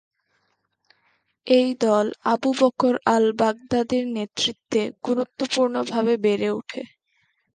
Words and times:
এই 1.47 1.69
দল 1.81 2.05
আবু 2.31 2.49
বকর 2.59 2.93
আল-বাগদাদীর 3.13 4.05
নেতৃত্বে 4.15 4.81
গুরুত্বপূর্ণভাবে 5.05 6.13
বেড়ে 6.25 6.49
উঠে। 6.59 6.81